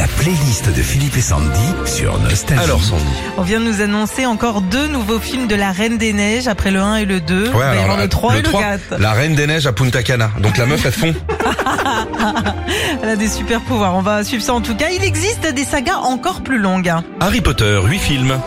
[0.00, 2.64] La playlist de Philippe et Sandy sur Nostalgie.
[2.64, 3.04] Alors Sandy.
[3.36, 6.70] On vient de nous annoncer encore deux nouveaux films de la Reine des Neiges après
[6.70, 7.50] le 1 et le 2.
[7.50, 8.80] Ouais, alors, la- le 3 et le 3, 4.
[8.98, 10.30] La Reine des Neiges à Punta Cana.
[10.40, 11.14] Donc la meuf elle fond.
[13.02, 13.94] Elle a des super pouvoirs.
[13.94, 14.86] On va suivre ça en tout cas.
[14.90, 16.90] Il existe des sagas encore plus longues.
[17.20, 18.40] Harry Potter, 8 films.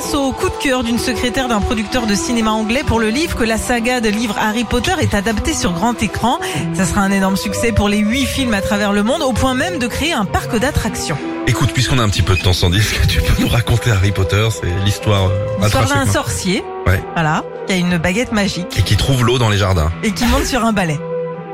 [0.00, 3.34] Grâce au coup de cœur d'une secrétaire d'un producteur de cinéma anglais pour le livre
[3.36, 6.38] que la saga de livres Harry Potter est adaptée sur grand écran.
[6.74, 9.54] Ça sera un énorme succès pour les huit films à travers le monde, au point
[9.54, 11.18] même de créer un parc d'attractions.
[11.48, 13.90] Écoute, puisqu'on a un petit peu de temps Sandy, est-ce que tu peux nous raconter
[13.90, 17.02] Harry Potter C'est l'histoire euh, L'histoire d'un sorcier, Ouais.
[17.14, 19.90] voilà, qui a une baguette magique Et qui trouve l'eau dans les jardins.
[20.04, 20.96] et qui monte sur un balai.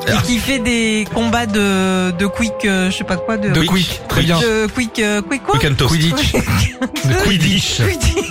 [0.06, 0.10] Ah.
[0.18, 3.62] Et qui fait des combats de, de quick, euh, je sais pas quoi, de, De
[3.62, 4.38] quick, très bien.
[4.38, 5.58] de quick, euh, quick quoi?
[5.58, 5.92] Quick and toast.
[5.94, 6.32] Quidditch.
[7.04, 7.80] De Quidditch.
[7.80, 8.23] Quidditch.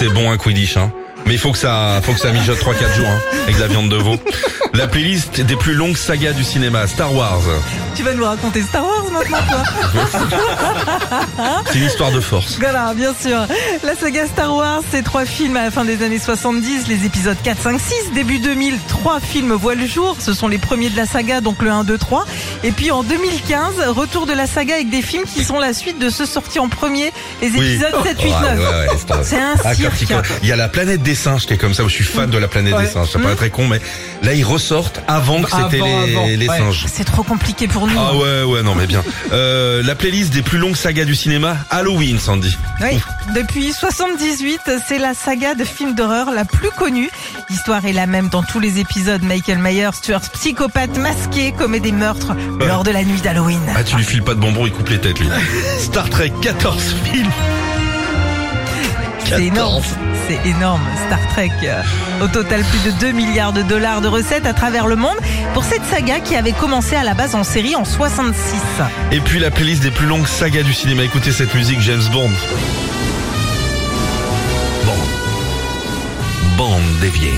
[0.00, 0.90] C'est bon un Quidditch hein.
[1.26, 3.66] Mais il faut que ça, faut que ça mijote 3-4 jours hein, avec de la
[3.66, 4.16] viande de veau.
[4.72, 7.42] La playlist des plus longues sagas du cinéma, Star Wars.
[7.94, 9.62] Tu vas nous raconter Star Wars maintenant, toi
[11.66, 12.56] C'est une histoire de force.
[12.58, 13.46] Voilà, bien sûr.
[13.82, 17.36] La saga Star Wars, c'est trois films à la fin des années 70, les épisodes
[17.42, 18.12] 4, 5, 6.
[18.14, 20.16] Début 2000, trois films voient le jour.
[20.18, 22.24] Ce sont les premiers de la saga, donc le 1, 2, 3.
[22.62, 25.98] Et puis en 2015, retour de la saga avec des films qui sont la suite
[25.98, 28.58] de ceux sortis en premier, les épisodes 7, 8, Ouais, 9.
[28.58, 29.94] ouais, ouais, c'est un- un Ah, cirque.
[30.42, 32.28] il- y a la planète des singes qui est comme ça, où je suis fan
[32.28, 32.82] de la planète Ouais.
[32.84, 33.10] des singes.
[33.10, 33.36] Ça paraît Mmh.
[33.36, 33.80] très con, mais
[34.22, 36.58] là ils ressortent avant que c'était les, avant, les ouais.
[36.58, 36.84] singes.
[36.92, 37.98] C'est trop compliqué pour nous.
[37.98, 39.02] Ah ouais, ouais, non mais bien.
[39.32, 42.56] Euh, la playlist des plus longues sagas du cinéma, Halloween, Sandy.
[42.82, 42.98] Oui,
[43.34, 47.10] depuis 78, c'est la saga de films d'horreur la plus connue.
[47.48, 49.22] L'histoire est la même dans tous les épisodes.
[49.22, 53.60] Michael Myers, tueur psychopathe masqué, commet des meurtres lors de la nuit d'Halloween.
[53.76, 55.28] Ah, tu lui files pas de bonbons, il coupe les têtes, lui.
[55.78, 57.30] Star Trek, 14 films.
[59.24, 59.82] C'est énorme.
[60.26, 61.50] C'est énorme, Star Trek.
[62.20, 65.16] Au total, plus de 2 milliards de dollars de recettes à travers le monde
[65.54, 68.34] pour cette saga qui avait commencé à la base en série en 66.
[69.12, 71.04] Et puis la playlist des plus longues sagas du cinéma.
[71.04, 72.30] Écoutez cette musique, James Bond.
[74.84, 75.06] Bond.
[76.56, 77.32] Bond dévié.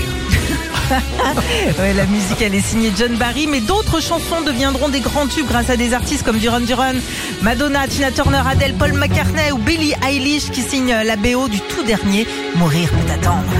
[1.79, 5.47] Ouais, la musique, elle est signée John Barry, mais d'autres chansons deviendront des grands tubes
[5.47, 6.93] grâce à des artistes comme Duran Duran,
[7.41, 11.83] Madonna, Tina Turner, Adele, Paul McCartney ou Billie Eilish qui signent la BO du tout
[11.83, 13.53] dernier Mourir peut attendre.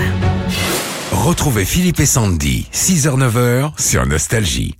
[1.12, 4.74] Retrouvez Philippe et Sandy, 6h-9h sur Nostalgie.